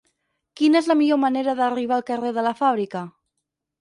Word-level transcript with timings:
Quina 0.61 0.79
és 0.79 0.87
la 0.91 0.95
millor 1.01 1.21
manera 1.25 1.55
d'arribar 1.59 1.99
al 1.99 2.07
carrer 2.11 2.33
de 2.39 2.47
la 2.49 2.55
Fàbrica? 2.63 3.05